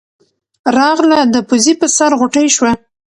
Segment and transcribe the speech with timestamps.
[0.77, 2.71] راغله د پوزې پۀ سر غوټۍ شوه